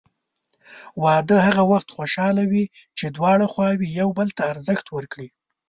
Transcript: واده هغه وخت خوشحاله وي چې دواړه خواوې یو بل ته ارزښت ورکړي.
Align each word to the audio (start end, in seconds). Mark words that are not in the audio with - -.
واده 1.03 1.37
هغه 1.47 1.63
وخت 1.71 1.87
خوشحاله 1.95 2.43
وي 2.51 2.63
چې 2.97 3.05
دواړه 3.17 3.45
خواوې 3.53 3.87
یو 3.99 4.09
بل 4.17 4.27
ته 4.37 4.43
ارزښت 4.53 4.85
ورکړي. 4.95 5.27